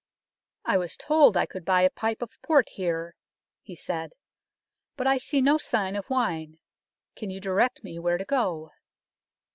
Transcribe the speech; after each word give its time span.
"I 0.65 0.79
was 0.79 0.97
told 0.97 1.37
I 1.37 1.45
could 1.45 1.63
buy 1.63 1.83
a 1.83 1.91
pipe 1.91 2.23
of 2.23 2.41
port 2.41 2.69
here," 2.69 3.15
he 3.61 3.75
said;" 3.75 4.13
but 4.97 5.05
I 5.05 5.19
see 5.19 5.41
no 5.41 5.59
sign 5.59 5.95
of 5.95 6.09
wine; 6.09 6.57
can 7.15 7.29
you 7.29 7.39
direct 7.39 7.83
me 7.83 7.99
where 7.99 8.17
to 8.17 8.25
go 8.25 8.71